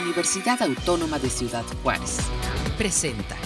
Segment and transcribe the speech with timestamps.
[0.00, 2.18] Universidad Autónoma de Ciudad Juárez.
[2.76, 3.36] Presenta.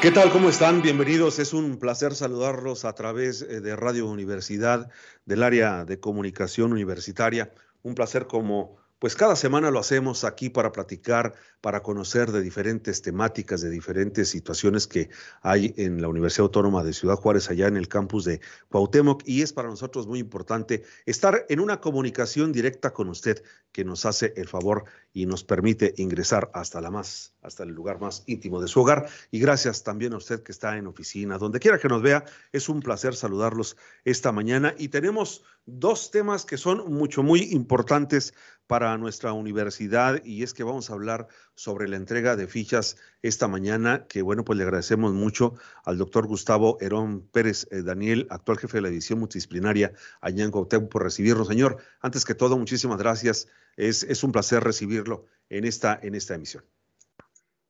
[0.00, 0.30] ¿Qué tal?
[0.30, 0.82] ¿Cómo están?
[0.82, 1.38] Bienvenidos.
[1.38, 4.88] Es un placer saludarlos a través eh, de Radio Universidad
[5.24, 7.52] del área de comunicación universitaria.
[7.82, 13.02] Un placer como pues cada semana lo hacemos aquí para platicar, para conocer de diferentes
[13.02, 15.10] temáticas, de diferentes situaciones que
[15.42, 18.40] hay en la Universidad Autónoma de Ciudad Juárez, allá en el campus de
[18.70, 19.22] Cuauhtémoc.
[19.26, 24.06] Y es para nosotros muy importante estar en una comunicación directa con usted que nos
[24.06, 24.84] hace el favor
[25.16, 29.08] y nos permite ingresar hasta la más, hasta el lugar más íntimo de su hogar.
[29.30, 32.26] Y gracias también a usted que está en oficina, donde quiera que nos vea.
[32.52, 34.74] Es un placer saludarlos esta mañana.
[34.76, 38.34] Y tenemos dos temas que son mucho, muy importantes
[38.66, 43.48] para nuestra universidad y es que vamos a hablar sobre la entrega de fichas esta
[43.48, 48.58] mañana, que bueno, pues le agradecemos mucho al doctor Gustavo Herón Pérez eh, Daniel, actual
[48.58, 51.48] jefe de la división multidisciplinaria allá en Cuauhtémoc, por recibirnos.
[51.48, 53.48] Señor, antes que todo, muchísimas gracias.
[53.76, 56.62] Es, es un placer recibirlo en esta, en esta emisión.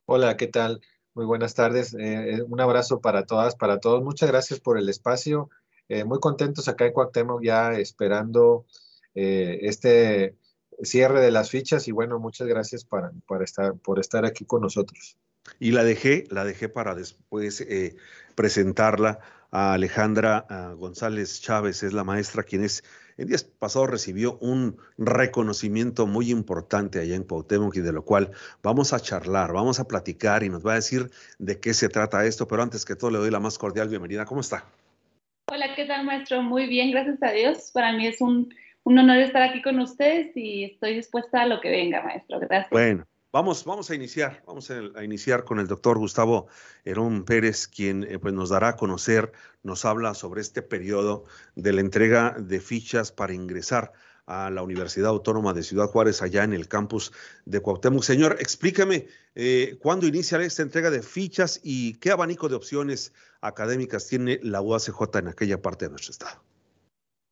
[0.05, 0.81] Hola, ¿qué tal?
[1.15, 1.95] Muy buenas tardes.
[1.99, 4.03] Eh, un abrazo para todas, para todos.
[4.03, 5.49] Muchas gracias por el espacio.
[5.89, 8.67] Eh, muy contentos acá en Cuauhtémoc ya esperando
[9.15, 10.37] este
[10.83, 15.17] cierre de las fichas y bueno, muchas gracias para, estar, por estar aquí con nosotros.
[15.61, 17.97] Y la dejé, la dejé para después eh,
[18.35, 22.83] presentarla a Alejandra González Chávez, es la maestra quien es,
[23.17, 28.33] el día pasado recibió un reconocimiento muy importante allá en Cuauhtémoc y de lo cual
[28.63, 32.27] vamos a charlar, vamos a platicar y nos va a decir de qué se trata
[32.27, 34.27] esto, pero antes que todo le doy la más cordial bienvenida.
[34.27, 34.67] ¿Cómo está?
[35.51, 36.43] Hola, ¿qué tal maestro?
[36.43, 37.71] Muy bien, gracias a Dios.
[37.73, 38.53] Para mí es un
[38.87, 42.39] un honor estar aquí con ustedes y estoy dispuesta a lo que venga, maestro.
[42.39, 42.71] Gracias.
[42.71, 46.47] Bueno, vamos, vamos a iniciar, vamos a, iniciar con el doctor Gustavo
[46.85, 49.33] Herón Pérez, quien eh, pues nos dará a conocer,
[49.65, 51.25] nos habla sobre este periodo
[51.57, 53.93] de la entrega de fichas para ingresar
[54.25, 57.13] a la Universidad Autónoma de Ciudad Juárez, allá en el campus
[57.45, 58.05] de Cuauhtémoc.
[58.05, 64.07] Señor, explícame eh, cuándo inicia esta entrega de fichas y qué abanico de opciones académicas
[64.07, 66.41] tiene la UACJ en aquella parte de nuestro estado.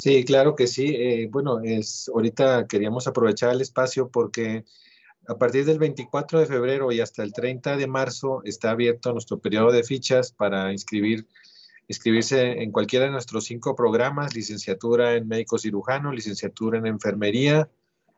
[0.05, 0.95] Sí, claro que sí.
[0.95, 4.67] Eh, bueno, es, ahorita queríamos aprovechar el espacio porque
[5.27, 9.39] a partir del 24 de febrero y hasta el 30 de marzo está abierto nuestro
[9.39, 11.27] periodo de fichas para inscribir,
[11.89, 17.71] inscribirse en cualquiera de nuestros cinco programas, licenciatura en médico cirujano, licenciatura en enfermería,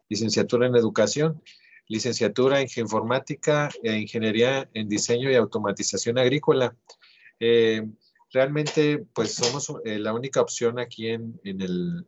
[0.08, 1.40] licenciatura en educación,
[1.86, 6.74] licenciatura en geoinformática e ingeniería en diseño y automatización agrícola.
[7.38, 7.86] Eh,
[8.32, 11.40] realmente pues somos eh, la única opción aquí en,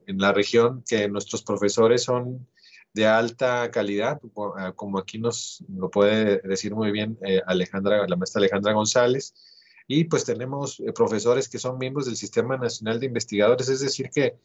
[0.07, 2.47] la región que nuestros profesores son
[2.95, 4.21] de alta calidad,
[4.57, 9.35] ah, como aquí nos lo puede decir muy bien eh, Alejandra, la maestra Alejandra González.
[9.87, 14.11] Y pues tenemos eh, profesores que son miembros del Sistema Nacional de Investigadores, es decir,
[14.11, 14.37] que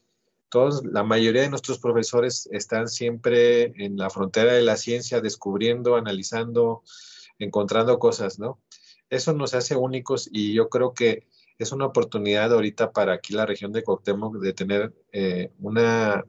[0.49, 5.95] todos, la mayoría de nuestros profesores están siempre en la frontera de la ciencia, descubriendo,
[5.95, 6.83] analizando,
[7.39, 8.61] encontrando cosas, ¿no?
[9.09, 13.45] Eso nos hace únicos y yo creo que es una oportunidad ahorita para aquí la
[13.45, 16.25] región de Cuauhtémoc de tener eh, una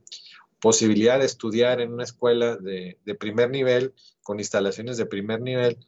[0.61, 5.79] posibilidad de estudiar en una escuela de, primer nivel, con instalaciones de primer nivel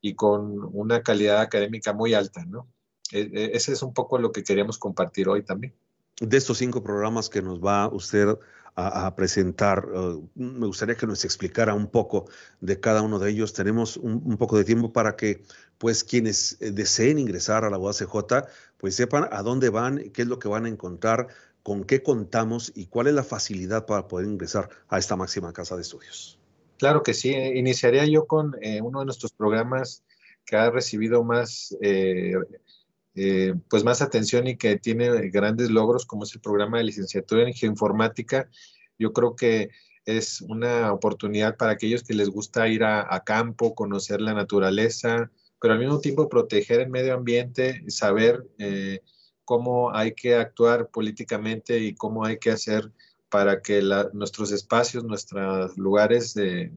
[0.00, 2.68] y con una calidad académica muy alta, ¿no?
[3.12, 5.74] E, e, ese es un poco lo que queríamos compartir hoy también.
[6.20, 8.38] De estos cinco programas que nos va usted
[8.76, 12.28] a, presentar, uh, me gustaría que nos explicara un poco
[12.60, 13.54] de cada uno de ellos.
[13.54, 15.42] Tenemos un, poco de tiempo para que
[15.78, 18.44] pues quienes eh, deseen ingresar a la UACJ,
[18.76, 21.28] pues sepan a dónde van, qué es lo que van a encontrar,
[21.62, 25.74] con qué contamos y cuál es la facilidad para poder ingresar a esta máxima casa
[25.74, 26.38] de estudios.
[26.76, 27.30] Claro que sí.
[27.30, 30.04] Eh, iniciaría yo con eh, uno de nuestros programas
[30.44, 31.74] que ha recibido más,
[33.68, 37.54] pues más atención y que tiene grandes logros, como es el programa de licenciatura en
[37.54, 38.50] geoinformática.
[38.98, 39.70] Yo creo que
[40.04, 45.74] es una oportunidad para aquellos que les gusta ir a campo, conocer la naturaleza, pero
[45.74, 49.00] al mismo tiempo proteger el medio ambiente, saber eh,
[49.44, 52.92] cómo hay que actuar políticamente y cómo hay que hacer
[53.28, 53.82] para que
[54.12, 56.72] nuestros espacios, nuestros lugares de,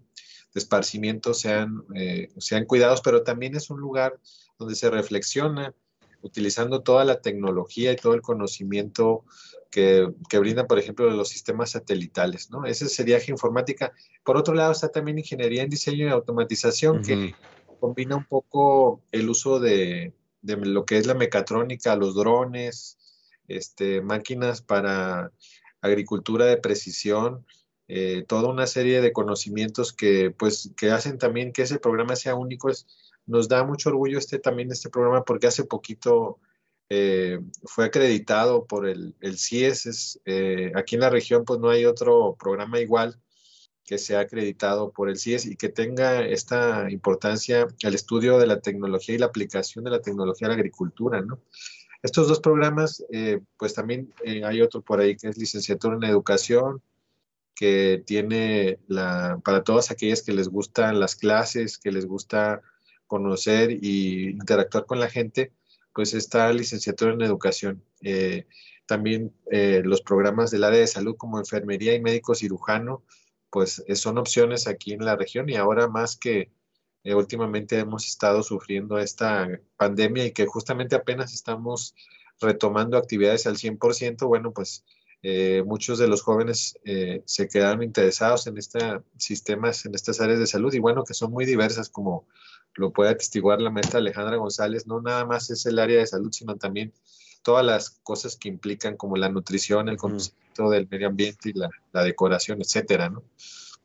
[0.56, 4.20] esparcimiento sean, eh, sean cuidados, pero también es un lugar
[4.58, 5.76] donde se reflexiona
[6.22, 9.24] utilizando toda la tecnología y todo el conocimiento
[9.70, 12.66] que, que brindan, por ejemplo, los sistemas satelitales, ¿no?
[12.66, 13.94] Ese sería geoinformática.
[14.24, 17.36] Por otro lado está también ingeniería en diseño y automatización, que
[17.80, 22.98] combina un poco el uso de, lo que es la mecatrónica, los drones,
[23.48, 25.32] este, máquinas para
[25.82, 27.46] agricultura de precisión,
[27.88, 32.36] eh, toda una serie de conocimientos que, pues, que hacen también que ese programa sea
[32.36, 32.70] único.
[32.70, 32.86] Es,
[33.30, 36.40] nos da mucho orgullo este, también este programa porque hace poquito
[36.90, 40.20] eh, fue acreditado por el, CIES.
[40.26, 43.20] Eh, aquí en la región pues no hay otro programa igual
[43.86, 48.62] que sea acreditado por el CIES y que tenga esta importancia el estudio de la
[48.62, 51.40] tecnología y la aplicación de la tecnología a la agricultura, ¿no?
[52.02, 56.82] Estos dos programas, eh, pues también hay otro por ahí que es licenciatura en educación,
[57.54, 58.80] que tiene
[59.44, 62.62] para todas aquellas que les gustan las clases, que les gusta
[63.10, 65.52] conocer y interactuar con la gente,
[65.94, 67.84] pues está licenciatura en educación.
[68.02, 68.48] Eh,
[68.86, 69.34] también
[69.84, 73.04] los programas del área de salud como enfermería y médico cirujano,
[73.50, 76.52] pues eh, son opciones aquí en la región y ahora más que
[77.04, 79.48] eh, últimamente hemos estado sufriendo esta
[79.78, 81.96] pandemia y que justamente apenas estamos
[82.42, 84.86] retomando actividades al 100%, bueno, pues
[85.22, 86.78] eh, muchos de los jóvenes
[87.26, 91.32] se quedaron interesados en estos sistemas, en estas áreas de salud y bueno, que son
[91.32, 92.28] muy diversas como
[92.76, 96.32] lo puede atestiguar la maestra Alejandra González, no nada más es el área de salud,
[96.32, 96.94] sino también
[97.44, 102.04] todas las cosas que implican como la nutrición, el conocimiento del medio ambiente y la,
[102.04, 103.24] decoración, etcétera, ¿no?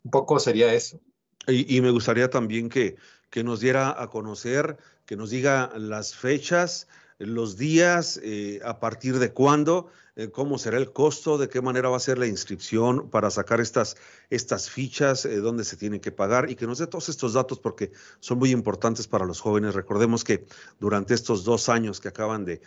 [0.03, 1.01] Un poco sería eso.
[1.47, 2.97] Y, me gustaría también que,
[3.31, 6.89] que, nos diera a conocer, que nos diga las fechas,
[7.19, 9.89] los días, eh, a partir de cuándo,
[10.33, 13.97] cómo será el costo, de qué manera va a ser la inscripción para sacar estas,
[14.31, 17.59] estas fichas, eh, dónde se tienen que pagar y que nos dé todos estos datos
[17.59, 17.91] porque
[18.21, 19.75] son muy importantes para los jóvenes.
[19.75, 20.47] Recordemos que
[20.79, 22.61] durante estos dos años que acaban de,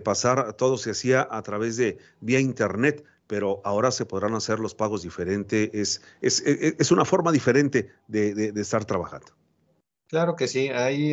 [0.00, 4.74] pasar, todo se hacía a través de vía internet pero ahora se podrán hacer los
[4.74, 5.68] pagos diferentes.
[5.74, 9.26] Es, es, es, una forma diferente de, de, estar trabajando.
[10.06, 11.12] Claro que sí, hay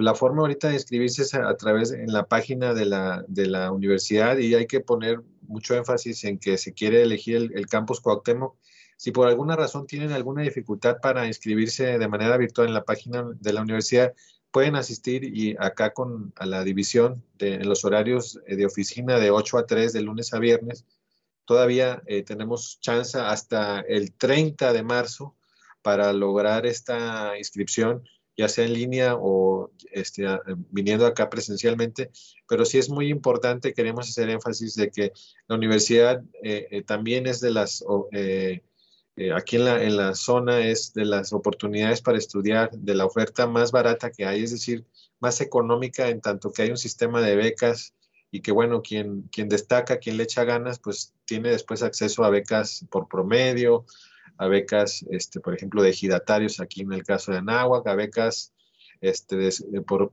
[0.00, 3.70] la forma ahorita de inscribirse es a, través en la página de la, de la,
[3.72, 8.56] universidad y hay que poner mucho énfasis en que se quiere elegir el, campus Cuauhtémoc.
[8.96, 13.24] Si por alguna razón tienen alguna dificultad para inscribirse de manera virtual en la página
[13.38, 14.14] de la universidad,
[14.50, 19.18] pueden asistir y acá con a la división de, en los horarios eh, de oficina
[19.18, 20.86] de 8 a 3 de lunes a viernes.
[21.44, 25.36] Todavía eh, tenemos chance hasta el 30 de marzo
[25.82, 28.04] para lograr esta inscripción
[28.36, 30.26] ya sea en línea o este,
[30.70, 32.10] viniendo acá presencialmente,
[32.48, 35.12] pero sí es muy importante, queremos hacer énfasis de que
[35.48, 38.62] la universidad eh, eh, también es de las, eh,
[39.34, 43.46] aquí en la, en la zona es de las oportunidades para estudiar, de la oferta
[43.46, 44.86] más barata que hay, es decir,
[45.20, 47.94] más económica en tanto que hay un sistema de becas
[48.30, 52.30] y que bueno, quien, quien destaca, quien le echa ganas, pues tiene después acceso a
[52.30, 53.84] becas por promedio,
[54.38, 58.52] a becas, este, por ejemplo, de ejidatarios, aquí en el caso de Anáhuac, a becas
[59.00, 59.50] este,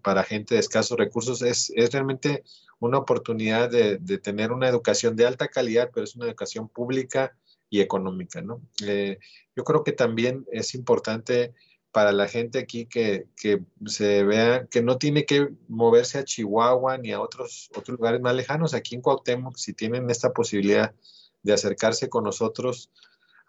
[0.01, 1.41] para gente de escasos recursos.
[1.41, 2.43] Es, es realmente
[2.79, 7.37] una oportunidad de, de, tener una educación de alta calidad, pero es una educación pública
[7.69, 8.61] y económica, ¿no?
[8.85, 9.19] Eh,
[9.55, 11.53] yo creo que también es importante
[11.91, 16.97] para la gente aquí que, que, se vea que no tiene que moverse a Chihuahua
[16.97, 18.73] ni a otros, otros lugares más lejanos.
[18.73, 20.93] Aquí en Cuauhtémoc, si tienen esta posibilidad
[21.41, 22.91] de acercarse con nosotros,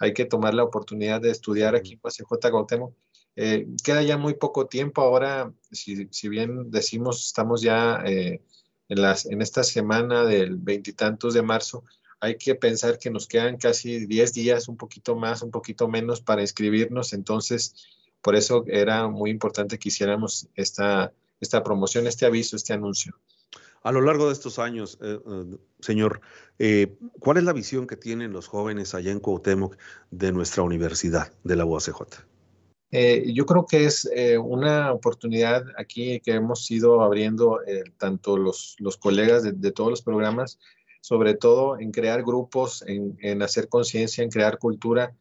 [0.01, 2.97] hay que tomar la oportunidad de estudiar aquí en PASJ Gautemo.
[3.37, 8.43] Eh, queda ya muy poco tiempo ahora, si, bien decimos estamos ya eh,
[8.89, 11.85] en, las, en esta semana del veintitantos de marzo,
[12.19, 16.21] hay que pensar que nos quedan casi 10 días, un poquito más, un poquito menos
[16.21, 17.75] para inscribirnos, entonces
[18.23, 23.19] por eso era muy importante que hiciéramos esta, esta promoción, este aviso, este anuncio.
[23.83, 26.21] A lo largo de estos años, eh, eh, señor,
[26.59, 29.77] eh, ¿cuál es la visión que tienen los jóvenes allá en Cuauhtémoc
[30.11, 32.27] de nuestra universidad, de la UACJ?
[32.93, 34.11] yo creo que es
[34.43, 37.61] una oportunidad aquí que hemos ido abriendo
[37.99, 40.59] tanto los, colegas de, todos los programas,
[41.01, 45.15] sobre todo en crear grupos, en, hacer conciencia, en crear cultura.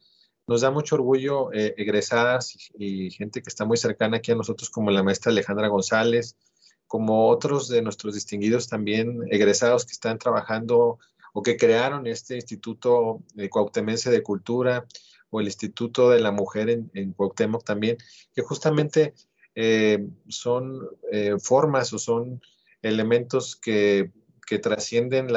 [0.48, 4.90] Nos da mucho orgullo egresadas y gente que está muy cercana aquí a nosotros, como
[4.90, 6.36] la maestra Alejandra González,
[6.90, 10.98] como otros de nuestros distinguidos también egresados que están trabajando
[11.32, 14.84] o que crearon este Instituto Cuauhtemense de Cultura
[15.30, 17.96] o el Instituto de la Mujer en, en Cuauhtémoc también,
[18.34, 19.14] que justamente
[19.54, 20.80] eh, son
[21.12, 22.42] eh, formas o son
[22.82, 24.10] elementos que,
[24.44, 25.28] que trascienden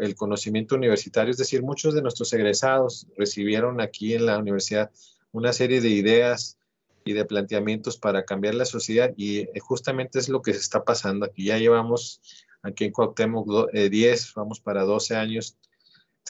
[0.00, 4.90] el conocimiento universitario, es decir, muchos de nuestros egresados recibieron aquí en la universidad
[5.32, 6.56] una serie de ideas,
[7.04, 10.84] y de planteamientos para cambiar la sociedad y eh, justamente es lo que se está
[10.84, 11.44] pasando aquí.
[11.44, 12.20] Ya llevamos
[12.62, 15.58] aquí en Cuauhtémoc 10, eh, vamos para 12 años,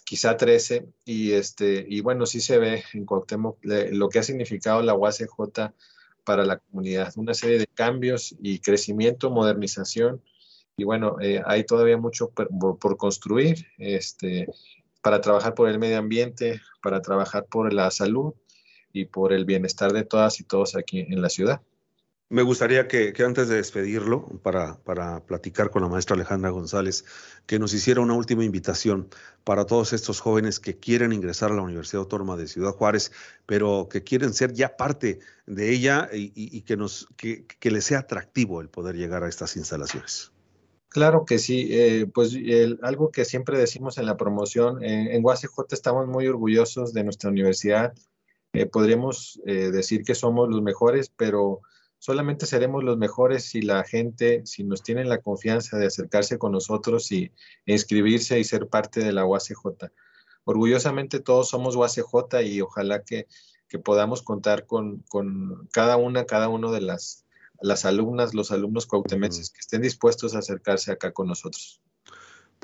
[0.05, 4.83] quizá 13 y este y bueno, sí se ve en Cuauhtémoc lo que ha significado
[4.83, 5.73] la UACJ
[6.25, 10.23] para la comunidad, una serie de cambios y crecimiento, modernización
[10.77, 14.49] y bueno, eh, hay todavía mucho por, por, construir este
[15.03, 18.35] para trabajar por el medio ambiente, para trabajar por la salud
[18.95, 21.61] y por el bienestar de todas y todos aquí en la ciudad.
[22.31, 27.05] Me gustaría que, antes de despedirlo, para, para, platicar con la maestra Alejandra González,
[27.47, 29.09] que nos hiciera una última invitación
[29.45, 33.13] para todos estos jóvenes que quieren ingresar a la Universidad Autónoma de Ciudad Juárez,
[33.45, 38.63] pero que quieren ser ya parte de ella y, que, nos, que, les sea atractivo
[38.63, 40.33] el poder llegar a estas instalaciones.
[40.89, 42.37] Claro que sí, eh, pues
[42.83, 47.93] algo que siempre decimos en la promoción, en UACJ estamos muy orgullosos de nuestra universidad,
[48.55, 51.61] eh, podríamos eh, decir que somos los mejores, pero
[51.99, 56.53] solamente seremos los mejores si la gente, si nos tienen la confianza de acercarse con
[56.53, 57.33] nosotros y
[57.67, 59.91] inscribirse y ser parte de la UACJ.
[60.45, 63.27] Orgullosamente todos somos UACJ y ojalá que,
[63.83, 65.03] podamos contar con,
[65.73, 67.25] cada una, cada uno de las,
[67.61, 71.81] las alumnas, los alumnos cautemenses que estén dispuestos a acercarse acá con nosotros.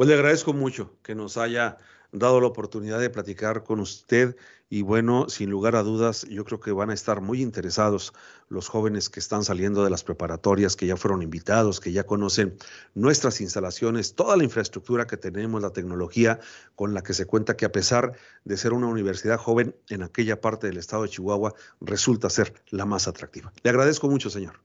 [0.01, 1.77] Pues le agradezco mucho que nos haya
[2.11, 4.35] dado la oportunidad de platicar con usted
[4.71, 8.15] y bueno, sin lugar a dudas, yo creo que van a estar muy interesados
[8.49, 12.57] los jóvenes que están saliendo de las preparatorias, que ya fueron invitados, que ya conocen
[12.95, 16.41] nuestras instalaciones, toda la infraestructura que tenemos, la tecnología
[16.77, 18.15] con la que se cuenta que a pesar
[18.47, 21.53] de ser una universidad joven en aquella parte del estado de Chihuahua,
[21.83, 23.53] resulta ser la más atractiva.
[23.63, 24.63] Le agradezco mucho, señor.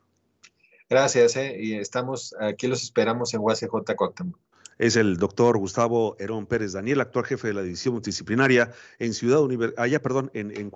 [0.89, 4.44] Gracias, eh, y estamos aquí los esperamos en UACJ Cuauhtémoc
[4.77, 9.41] es el doctor Gustavo Herón Pérez Daniel, actual jefe de la división multidisciplinaria en Ciudad
[9.41, 10.71] Universitaria, allá, perdón, en, en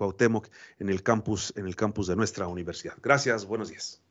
[0.79, 2.96] en el campus, en el campus de nuestra universidad.
[3.01, 4.01] Gracias, buenos días.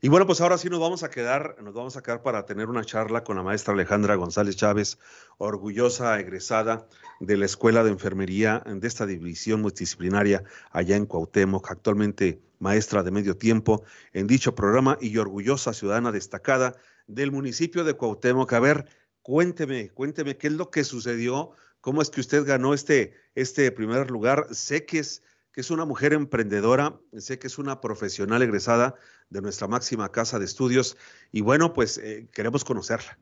[0.00, 2.68] Y bueno, pues ahora sí nos vamos a quedar, nos vamos a quedar para tener
[2.68, 4.98] una charla con la maestra Alejandra González Chávez,
[5.38, 6.86] orgullosa egresada
[7.18, 13.10] de la Escuela de Enfermería de esta división multidisciplinaria allá en Cuauhtémoc, actualmente maestra de
[13.10, 16.76] medio tiempo en dicho programa y orgullosa ciudadana destacada
[17.08, 18.52] del municipio de Cuauhtémoc.
[18.52, 18.86] A ver,
[19.22, 21.50] cuénteme, cuénteme qué es lo que sucedió,
[21.80, 24.46] cómo es que usted ganó este, este primer lugar.
[24.52, 28.94] Sé que es, que es una mujer emprendedora, sé que es una profesional egresada
[29.30, 30.96] de nuestra máxima casa de estudios
[31.32, 33.18] y bueno, pues eh, queremos conocerla.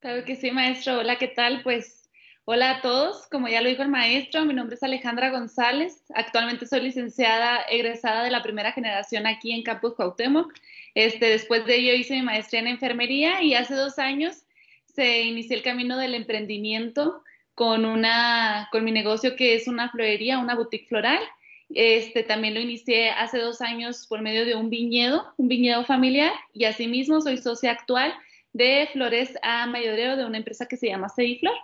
[0.00, 0.98] Claro que sí, maestro.
[0.98, 1.62] Hola, ¿qué tal?
[1.62, 2.05] Pues
[2.46, 3.26] hola a todos.
[3.28, 6.04] Como ya lo dijo el maestro, mi nombre es Alejandra González.
[6.14, 10.52] Actualmente soy licenciada egresada de la primera generación aquí en Campus Cuauhtémoc
[10.94, 14.44] este, después de ello hice mi maestría en enfermería y hace dos años
[14.86, 17.22] se inició el camino del emprendimiento
[17.54, 21.20] con, una, con mi negocio que es una florería, una boutique floral.
[21.68, 26.32] Este, también lo inicié hace dos años por medio de un viñedo, un viñedo familiar,
[26.54, 28.14] y asimismo soy socia actual
[28.52, 31.56] de flores a mayoreo de una empresa que se llama Seiflor.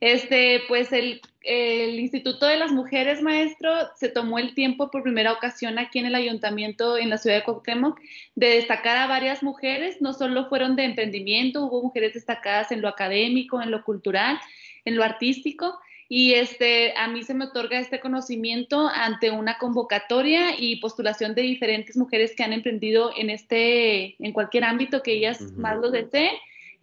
[0.00, 5.78] Este, pues el, Instituto de las Mujeres, maestro, se tomó el tiempo por primera ocasión
[5.78, 8.00] aquí en el ayuntamiento en la ciudad de Cuauhtémoc
[8.34, 12.88] de destacar a varias mujeres, no solo fueron de emprendimiento, hubo mujeres destacadas en lo
[12.88, 14.38] académico, en lo cultural,
[14.86, 20.58] en lo artístico, y este, a mí se me otorga este conocimiento ante una convocatoria
[20.58, 25.40] y postulación de diferentes mujeres que han emprendido en este, en cualquier ámbito que ellas
[25.56, 26.34] más lo deseen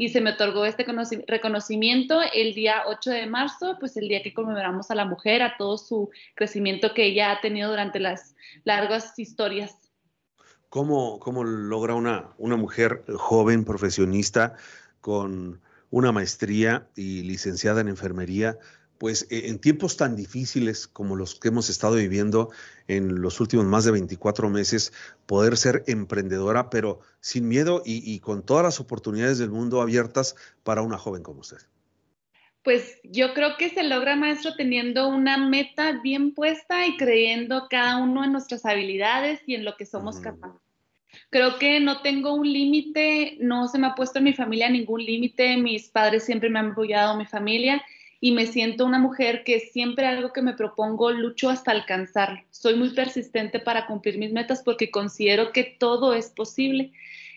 [0.02, 0.84] y se me otorgó este
[1.28, 5.58] reconocimiento el día 8 de marzo, pues el día que conmemoramos a la mujer, a
[5.58, 9.78] todo su crecimiento que ella ha tenido durante las largas historias.
[10.70, 14.56] ¿Cómo, cómo logra una, una mujer joven, profesionista,
[15.02, 18.58] con una maestría y licenciada en enfermería,
[19.02, 22.52] pues e, en tiempos tan difíciles como los que hemos estado viviendo
[22.88, 24.94] en los últimos más de 24 meses,
[25.26, 30.84] poder ser emprendedora, pero sin miedo y, con todas las oportunidades del mundo abiertas para
[30.84, 31.58] una joven como usted?
[32.64, 37.98] Pues yo creo que se logra, maestro, teniendo una meta bien puesta y creyendo cada
[37.98, 40.62] uno en nuestras habilidades y en lo que somos capaces.
[41.32, 45.04] Creo que no tengo un límite, no se me ha puesto en mi familia ningún
[45.04, 47.82] límite, mis padres siempre me han apoyado, mi familia,
[48.24, 52.46] y me siento una mujer que siempre algo que me propongo lucho hasta alcanzar.
[52.52, 56.92] Soy muy persistente para cumplir mis metas porque considero que todo es posible.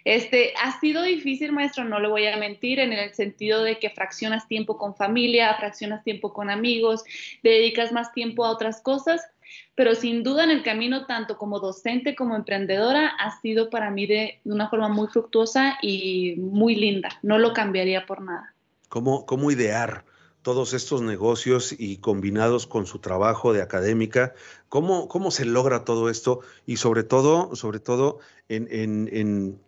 [0.05, 3.88] Este, ha sido difícil, maestro, no le voy a mentir, en el sentido de que
[3.88, 7.03] fraccionas tiempo con familia, fraccionas tiempo con amigos,
[7.43, 9.23] dedicas más tiempo a otras cosas,
[9.75, 14.05] pero sin duda en el camino, tanto como docente como emprendedora, ha sido para mí
[14.05, 17.09] de, una forma muy fructuosa y muy linda.
[17.23, 18.53] No lo cambiaría por nada.
[18.91, 20.05] ¿Cómo, cómo idear
[20.45, 24.35] todos estos negocios y combinados con su trabajo de académica,
[24.69, 26.41] ¿cómo, cómo se logra todo esto?
[26.67, 29.59] Y sobre todo, sobre todo en, en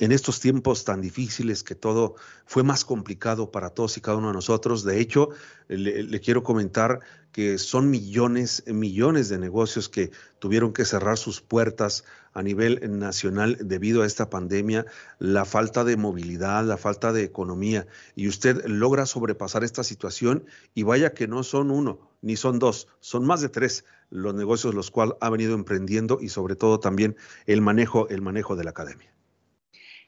[0.00, 4.34] estos tiempos tan difíciles que todo fue más complicado para todos y cada uno de
[4.34, 4.82] nosotros.
[4.82, 5.28] De hecho,
[5.68, 10.10] le, quiero comentar que son millones, millones de negocios que
[10.40, 14.84] tuvieron que cerrar sus puertas a nivel nacional debido a esta pandemia,
[15.20, 17.86] la falta de movilidad, la falta de economía.
[18.16, 22.88] Y usted logra sobrepasar esta situación y vaya que no son uno, ni son dos,
[22.98, 27.16] son más de tres los negocios los cuales ha venido emprendiendo y sobre todo también
[27.46, 29.13] el manejo, el manejo de la academia.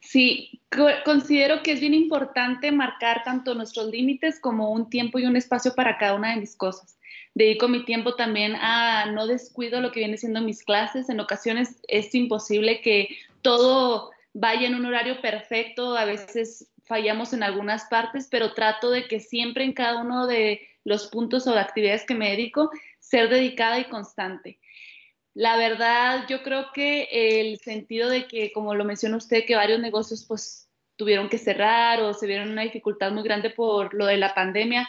[0.07, 0.61] Sí,
[1.05, 5.75] considero que es bien importante marcar tanto nuestros límites como un tiempo y un espacio
[5.75, 6.97] para cada una de mis cosas.
[7.35, 11.09] Dedico mi tiempo también a no descuido lo que viene siendo mis clases.
[11.09, 13.09] En ocasiones es imposible que
[13.43, 19.09] todo vaya en un horario perfecto, a veces fallamos en algunas partes, pero trato de
[19.09, 22.71] que siempre en cada uno de los puntos o actividades que me dedico,
[23.01, 24.61] ser dedicada y constante.
[25.37, 29.79] La verdad, yo creo que el sentido de que, como lo menciona usted, que varios
[29.81, 34.17] negocios pues tuvieron que cerrar o se vieron una dificultad muy grande por lo de
[34.17, 34.89] la pandemia,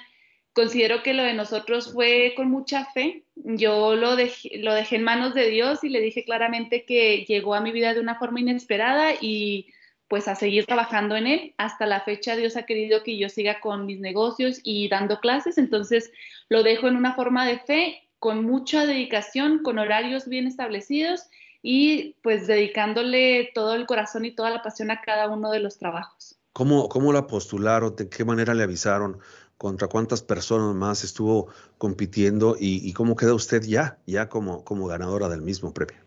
[0.54, 3.26] considero que lo de nosotros fue con mucha fe.
[3.36, 7.54] Yo lo dejé, lo dejé en manos de Dios y le dije claramente que llegó
[7.54, 9.68] a mi vida de una forma inesperada y
[10.08, 11.56] pues a seguir trabajando en él.
[11.58, 15.58] Hasta la fecha Dios ha querido que yo siga con mis negocios y dando clases,
[15.58, 16.10] entonces
[16.48, 21.24] lo dejo en una forma de fe con mucha dedicación, con horarios bien establecidos
[21.62, 25.78] y pues dedicándole todo el corazón y toda la pasión a cada uno de los
[25.78, 26.38] trabajos.
[26.54, 27.96] ¿Cómo, cómo la postularon?
[27.96, 29.20] ¿De qué manera le avisaron?
[29.58, 32.56] ¿Contra cuántas personas más estuvo compitiendo?
[32.60, 35.98] ¿Y, cómo queda usted ya, ya como, como ganadora del mismo premio?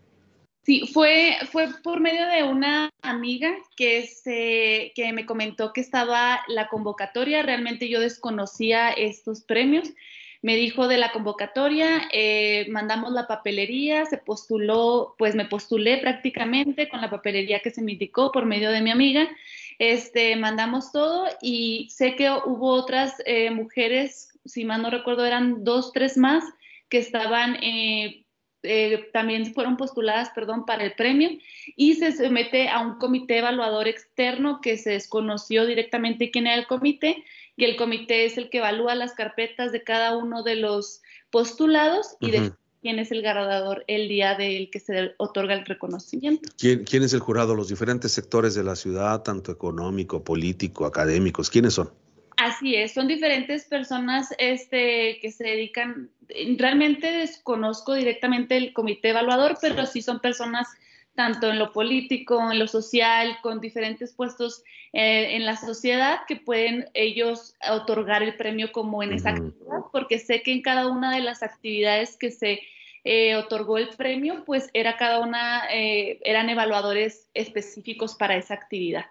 [0.63, 6.41] Sí, fue, fue por medio de una amiga que, se, que me comentó que estaba
[6.47, 7.43] la convocatoria.
[7.43, 9.89] Realmente yo desconocía estos premios
[10.41, 16.89] me dijo de la convocatoria, eh, mandamos la papelería, se postuló, pues me postulé prácticamente
[16.89, 19.29] con la papelería que se me indicó por medio de mi amiga,
[19.77, 25.63] este, mandamos todo y sé que hubo otras eh, mujeres, si mal no recuerdo, eran
[25.63, 26.43] dos, tres más
[26.89, 27.57] que estaban...
[27.61, 28.25] Eh,
[29.11, 31.31] también fueron postuladas, perdón, para el premio.
[31.75, 36.67] Y se somete a un comité evaluador externo que se desconoció directamente quién era el
[36.67, 37.23] comité
[37.55, 42.15] y el comité es el que evalúa las carpetas de cada uno de los postulados
[42.19, 46.49] y de quién es el ganador el día del que se otorga el reconocimiento.
[46.57, 47.55] ¿Quién, ¿Quién es el jurado?
[47.55, 51.91] Los diferentes sectores de la ciudad, tanto económico, político, académicos, ¿quiénes son?
[52.37, 56.09] Así es, son diferentes personas este, que se dedican,
[56.57, 60.67] realmente desconozco directamente el comité evaluador, pero sí son personas
[61.15, 66.37] tanto en lo político, en lo social, con diferentes puestos eh, en la sociedad que
[66.37, 71.13] pueden ellos otorgar el premio como en esa actividad, porque sé que en cada una
[71.13, 72.61] de las actividades que se
[73.03, 79.05] eh, otorgó el premio, pues era cada una, eh, eran evaluadores específicos para esa actividad.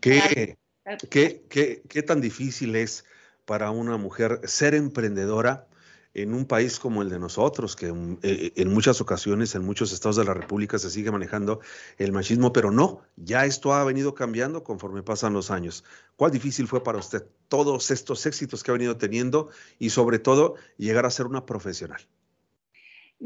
[0.00, 3.04] ¿Qué, qué, qué tan difícil es
[3.44, 5.66] para una mujer ser emprendedora?
[6.14, 10.16] En un país como el de nosotros, que eh, en, muchas ocasiones, en muchos estados
[10.16, 11.60] de la República se sigue manejando
[11.98, 15.84] el machismo, pero no, ya esto ha venido cambiando conforme pasan los años.
[16.16, 20.54] ¿Cuál difícil fue para usted todos estos éxitos que ha venido teniendo y sobre todo
[20.78, 22.06] llegar a ser una profesional?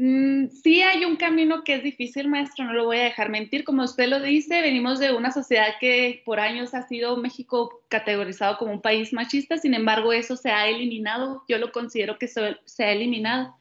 [0.01, 3.65] Mm, sí hay un camino que es difícil, maestro, no lo voy a dejar mentir.
[3.65, 8.57] Como usted lo dice, venimos de una sociedad que por años ha sido México categorizado
[8.57, 12.39] como un país machista, sin embargo eso se ha eliminado, yo lo considero que se,
[12.39, 13.57] ha eliminado.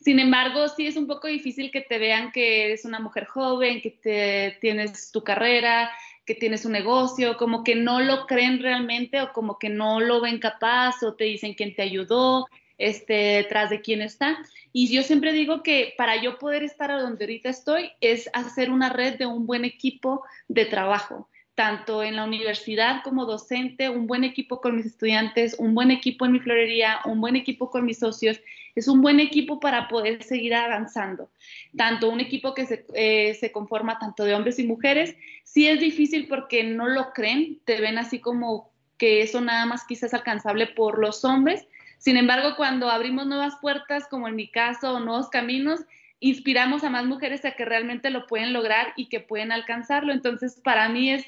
[0.00, 3.82] Sin embargo, sí es un poco difícil que te vean que eres una mujer joven,
[3.82, 5.90] que tienes tu carrera,
[6.24, 10.22] que tienes un negocio, como que no lo creen realmente o como que no lo
[10.22, 12.46] ven capaz o te dicen quién te ayudó,
[12.78, 14.38] este, detrás de quién está.
[14.72, 18.70] Y yo siempre digo que para yo poder estar a donde ahorita estoy es hacer
[18.70, 24.06] una red de un buen equipo de trabajo, tanto en la universidad como docente, un
[24.06, 27.84] buen equipo con mis estudiantes, un buen equipo en mi florería, un buen equipo con
[27.84, 28.40] mis socios.
[28.74, 31.30] Es un buen equipo para poder seguir avanzando.
[31.76, 35.78] Tanto un equipo que se, eh, se conforma tanto de hombres y mujeres, sí es
[35.78, 40.66] difícil porque no lo creen, te ven así como que eso nada más quizás alcanzable
[40.66, 41.66] por los hombres,
[42.04, 45.80] sin embargo, cuando abrimos nuevas puertas, como en mi caso, o nuevos caminos,
[46.20, 50.12] inspiramos a más mujeres a que realmente lo pueden lograr y que pueden alcanzarlo.
[50.12, 51.24] Entonces, para mí es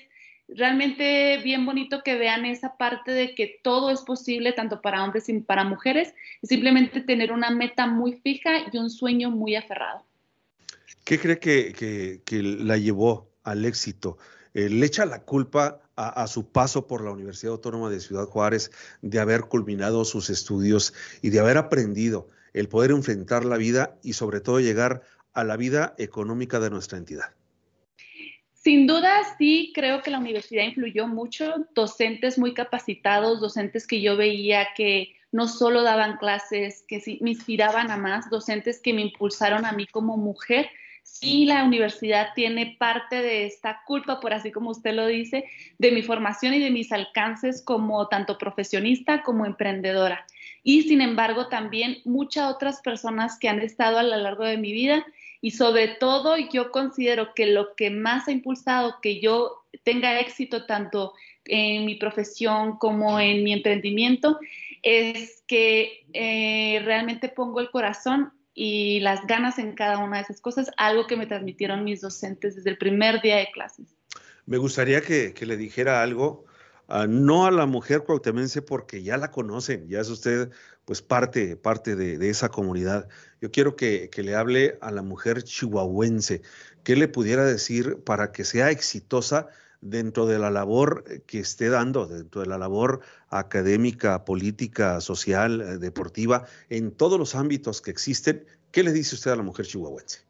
[0.48, 5.30] realmente bien bonito que vean esa parte de que todo es posible, tanto para hombres
[5.30, 6.12] y para mujeres,
[6.42, 10.04] simplemente tener una meta muy fija y un sueño muy aferrado.
[11.04, 14.18] ¿Qué cree que, la llevó al éxito?
[14.56, 18.70] Eh, ¿Le echa la culpa a, su paso por la Universidad Autónoma de Ciudad Juárez,
[19.02, 24.14] de haber culminado sus estudios y de haber aprendido el poder enfrentar la vida y
[24.14, 25.02] sobre todo llegar
[25.34, 27.34] a la vida económica de nuestra entidad.
[28.54, 31.66] Sin duda, sí, creo que la universidad influyó mucho.
[31.74, 37.90] Docentes muy capacitados, docentes que yo veía que no solo daban clases, que me inspiraban
[37.90, 40.70] a más, docentes que me impulsaron a mí como mujer.
[41.08, 45.44] Sí, la universidad tiene parte de esta culpa, por así como usted lo dice,
[45.78, 50.26] de mi formación y de mis alcances como tanto profesionista como emprendedora.
[50.62, 54.72] Y sin embargo, también muchas otras personas que han estado a lo largo de mi
[54.72, 55.06] vida
[55.40, 60.66] y sobre todo yo considero que lo que más ha impulsado que yo tenga éxito
[60.66, 61.14] tanto
[61.44, 64.38] en mi profesión como en mi emprendimiento
[64.82, 70.40] es que eh, realmente pongo el corazón y las ganas en cada una de esas
[70.40, 73.94] cosas, algo que me transmitieron mis docentes desde el primer día de clases.
[74.46, 76.46] Me gustaría que, que le dijera algo
[77.08, 80.50] no a la mujer cuautemense porque ya la conocen, ya es usted
[80.84, 83.08] pues parte, parte de, esa comunidad.
[83.40, 86.42] Yo quiero que, que, le hable a la mujer chihuahuense.
[86.84, 89.48] ¿Qué le pudiera decir para que sea exitosa
[89.80, 95.78] dentro de la labor que esté dando, dentro de la labor académica, política, social, eh,
[95.78, 98.46] deportiva, en todos los ámbitos que existen?
[98.70, 100.26] ¿Qué le dice usted a la mujer chihuahuense?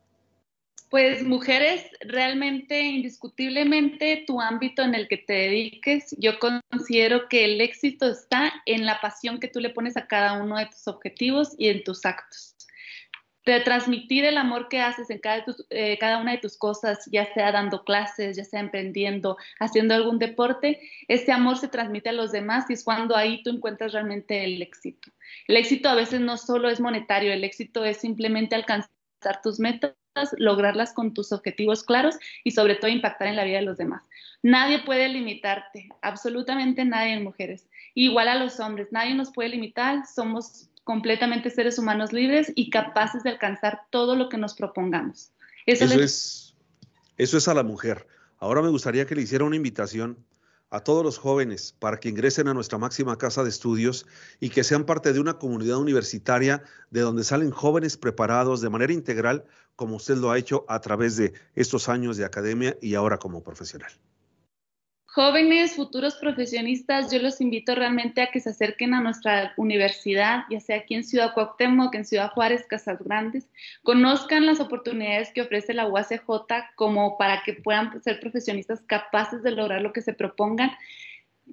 [0.89, 7.61] Pues mujeres, realmente, indiscutiblemente, tu ámbito en el que te dediques, yo considero que el
[7.61, 11.55] éxito está en la pasión que tú le pones a cada uno de tus objetivos
[11.59, 12.55] y en tus actos.
[13.47, 17.33] De transmitir el amor que haces en cada, eh, cada una de tus cosas, ya
[17.33, 22.33] sea dando clases, ya sea emprendiendo, haciendo algún deporte, ese amor se transmite a los
[22.33, 25.11] demás y es cuando ahí tú encuentras realmente el éxito.
[25.47, 28.91] El éxito a veces no solo es monetario, el éxito es simplemente alcanzar
[29.43, 29.95] tus metas
[30.37, 34.03] lograrlas con tus objetivos claros y sobre todo impactar en la vida de los demás.
[34.43, 37.69] Nadie puede limitarte, absolutamente nadie en mujeres.
[37.95, 43.25] Igual a los hombres, nadie nos puede limitar, somos completamente seres humanos libres y capaces
[43.25, 45.33] de alcanzar todo lo que nos propongamos.
[45.67, 46.55] Eso, es,
[47.19, 48.07] eso es a la mujer.
[48.39, 50.25] Ahora me gustaría que le hiciera una invitación
[50.71, 54.07] a todos los jóvenes para que ingresen a nuestra máxima casa de estudios
[54.39, 58.93] y que sean parte de una comunidad universitaria de donde salen jóvenes preparados de manera
[58.93, 59.45] integral,
[59.75, 63.43] como usted lo ha hecho a través de estos años de academia y ahora como
[63.43, 63.91] profesional.
[65.17, 70.61] Jóvenes, futuros profesionistas, yo los invito realmente a que se acerquen a nuestra universidad, ya
[70.61, 73.49] sea aquí en Ciudad Cuauhtémoc, en Ciudad Juárez, Casas Grandes,
[73.83, 76.21] conozcan las oportunidades que ofrece la UACJ
[76.75, 80.73] como para que puedan ser profesionistas capaces de lograr lo que se propongan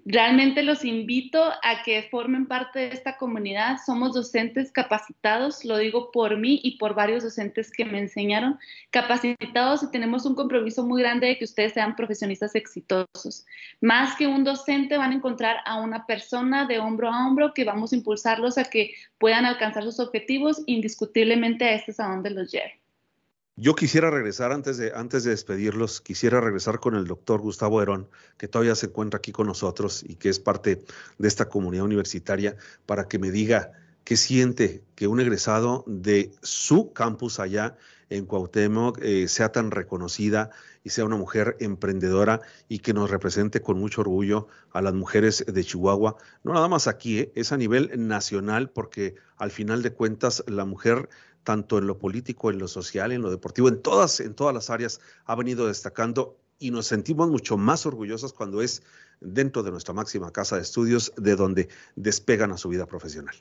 [0.06, 3.77] realmente los invito a que formen parte de esta comunidad.
[3.86, 8.60] Somos docentes capacitados, lo digo por mí y por varios docentes que me enseñaron,
[8.91, 13.45] capacitados y tenemos un compromiso muy grande de que ustedes sean profesionistas exitosos.
[13.82, 17.63] Más que un docente van a encontrar a una persona de hombro a hombro que
[17.63, 22.32] vamos a impulsarlos a que puedan alcanzar sus objetivos, indiscutiblemente a este es a donde
[22.32, 22.82] los lleve.
[23.55, 28.09] Yo quisiera regresar, antes de, antes de despedirlos, quisiera regresar con el doctor Gustavo Herón,
[28.35, 30.83] que todavía se encuentra aquí con nosotros y que es parte
[31.19, 33.71] de esta comunidad universitaria, para que me diga
[34.05, 37.77] qué siente que un egresado de su campus allá
[38.09, 40.49] en Cuauhtémoc eh, sea tan reconocida
[40.83, 45.45] y sea una mujer emprendedora y que nos represente con mucho orgullo a las mujeres
[45.47, 46.17] de Chihuahua.
[46.43, 50.65] No nada más aquí, eh, es a nivel nacional, porque al final de cuentas la
[50.65, 51.07] mujer
[51.43, 54.69] tanto en lo político, en lo social, en lo deportivo, en todas, en todas las
[54.69, 58.84] áreas ha venido destacando y nos sentimos mucho más orgullosos cuando es
[59.19, 63.36] dentro de nuestra máxima casa de estudios de donde despegan a su vida profesional.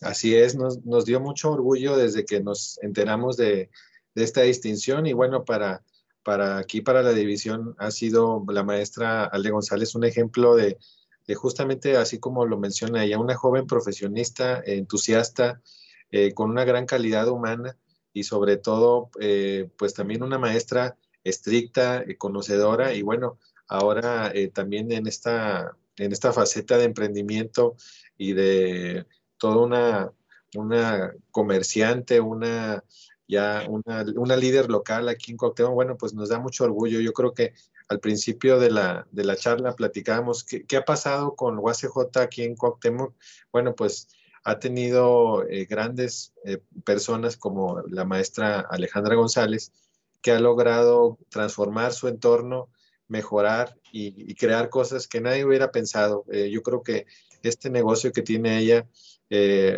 [0.00, 3.70] Así es, nos, dio mucho orgullo desde que nos enteramos de,
[4.14, 5.82] esta distinción y bueno, para,
[6.22, 10.78] para aquí, para la división, ha sido la maestra Alde González un ejemplo de,
[11.26, 15.60] de justamente así como lo menciona ella, una joven profesionista, entusiasta,
[16.10, 17.76] eh, con una gran calidad humana
[18.12, 24.92] y sobre todo, eh, pues también una maestra estricta, eh, conocedora y bueno, ahora también
[24.92, 27.76] en esta, en esta faceta de emprendimiento
[28.18, 29.06] y de
[29.38, 30.12] toda una,
[30.54, 32.84] una comerciante, una
[33.26, 37.00] ya una, líder local aquí en Cuauhtémoc, bueno, pues nos da mucho orgullo.
[37.00, 37.54] Yo creo que
[37.88, 42.42] al principio de la, de la charla platicábamos qué, qué ha pasado con UACJ aquí
[42.42, 43.14] en Cuauhtémoc.
[43.52, 44.08] Bueno, pues
[44.44, 49.72] ha tenido eh, grandes eh, personas como la maestra Alejandra González,
[50.20, 52.68] que ha logrado transformar su entorno,
[53.08, 56.24] mejorar y, crear cosas que nadie hubiera pensado.
[56.30, 57.06] Eh, yo creo que
[57.42, 58.86] este negocio que tiene ella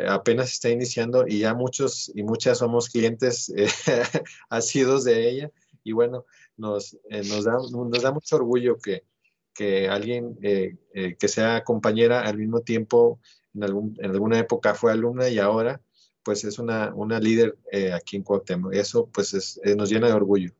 [0.08, 3.50] apenas está iniciando y ya muchos y muchas somos clientes
[4.50, 5.50] asidos de ella
[5.82, 6.26] y bueno,
[6.58, 9.04] nos, nos, da, nos da mucho orgullo que,
[9.54, 13.18] que alguien que sea compañera al mismo tiempo
[13.56, 15.80] en, algún, en alguna época fue alumna y ahora
[16.22, 18.74] pues es una, una líder eh, aquí en Cuauhtémoc.
[18.74, 20.50] Eso pues es, eh, nos llena de orgullo.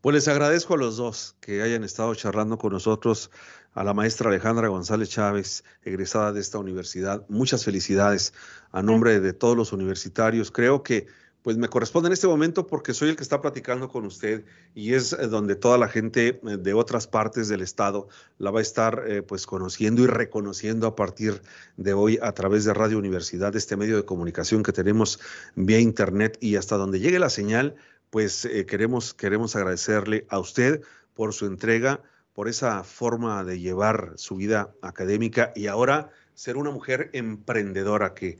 [0.00, 3.30] Pues les agradezco a los dos que hayan estado charlando con nosotros,
[3.72, 7.24] a la maestra Alejandra González Chávez, egresada de esta universidad.
[7.28, 8.32] Muchas felicidades
[8.70, 10.50] a nombre de todos los universitarios.
[10.50, 11.06] Creo que
[11.44, 14.94] pues me corresponde en este momento porque soy el que está platicando con usted y
[14.94, 18.62] es eh, donde toda la gente eh, de otras partes del estado la va a
[18.62, 21.42] estar eh, pues conociendo y reconociendo a partir
[21.76, 25.20] de hoy a través de Radio Universidad, este medio de comunicación que tenemos
[25.54, 26.38] vía internet.
[26.40, 27.74] Y hasta donde llegue la señal,
[28.08, 30.80] pues queremos, queremos agradecerle a usted
[31.12, 32.00] por su entrega,
[32.32, 38.38] por esa forma de llevar su vida académica y ahora ser una mujer emprendedora que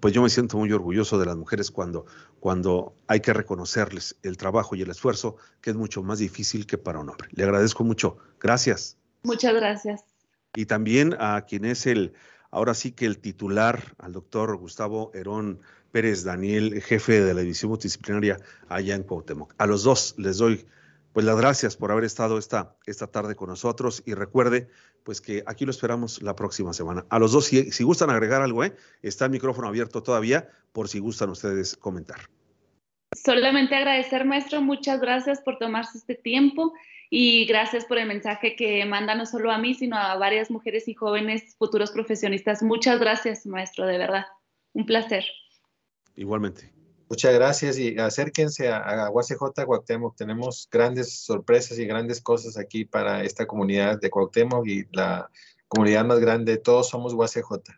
[0.00, 2.06] pues yo me siento muy orgulloso de las mujeres cuando,
[2.42, 6.76] cuando hay que reconocerles el trabajo y el esfuerzo, que es mucho más difícil que
[6.76, 7.28] para un hombre.
[7.30, 8.16] Le agradezco mucho.
[8.40, 8.96] Gracias.
[9.22, 10.02] Muchas gracias.
[10.56, 12.14] Y también a quien es el,
[12.50, 15.60] ahora sí que el titular, al doctor Gustavo Herón
[15.92, 19.54] Pérez Daniel, jefe de la división multidisciplinaria allá en Cuauhtémoc.
[19.58, 20.66] A los dos les doy
[21.12, 24.68] pues las gracias por haber estado esta, esta tarde con nosotros y recuerde
[25.04, 27.04] pues que aquí lo esperamos la próxima semana.
[27.10, 28.74] A los dos, si, si gustan agregar algo, ¿eh?
[29.02, 32.20] está el micrófono abierto todavía por si gustan ustedes comentar.
[33.14, 36.72] Solamente agradecer, maestro, muchas gracias por tomarse este tiempo
[37.10, 40.88] y gracias por el mensaje que manda no solo a mí, sino a varias mujeres
[40.88, 42.62] y jóvenes futuros profesionistas.
[42.62, 44.24] Muchas gracias, maestro, de verdad.
[44.72, 45.24] Un placer.
[46.16, 46.72] Igualmente.
[47.12, 50.16] Muchas gracias y acérquense a, a UACJ Cuauhtémoc.
[50.16, 55.28] Tenemos grandes sorpresas y grandes cosas aquí para esta comunidad de Cuauhtémoc y la
[55.68, 56.56] comunidad más grande.
[56.56, 57.68] Todos somos UACJ.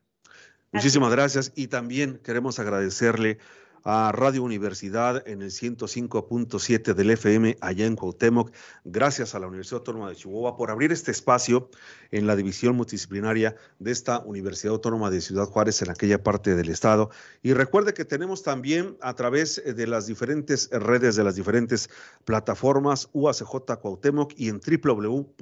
[0.70, 3.38] Muchísimas gracias y también queremos agradecerle
[3.84, 8.50] a Radio Universidad en el 105.7 del FM allá en Cuauhtémoc.
[8.84, 11.68] Gracias a la Universidad Autónoma de Chihuahua por abrir este espacio
[12.10, 16.70] en la división multidisciplinaria de esta Universidad Autónoma de Ciudad Juárez en aquella parte del
[16.70, 17.10] estado.
[17.42, 21.90] Y recuerde que tenemos también a través de las diferentes redes, de las diferentes
[22.24, 25.38] plataformas UACJ Cuauhtémoc y en www.uacj.mx.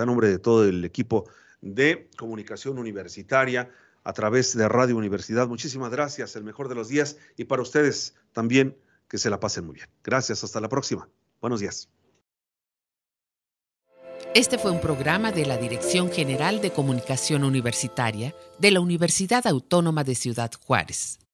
[0.00, 1.24] A nombre de todo el equipo
[1.62, 3.70] de comunicación universitaria,
[4.06, 5.48] a través de Radio Universidad.
[5.48, 9.66] Muchísimas gracias, el mejor de los días y para ustedes también que se la pasen
[9.66, 9.88] muy bien.
[10.04, 11.08] Gracias, hasta la próxima.
[11.40, 11.88] Buenos días.
[14.32, 20.04] Este fue un programa de la Dirección General de Comunicación Universitaria de la Universidad Autónoma
[20.04, 21.18] de Ciudad Juárez.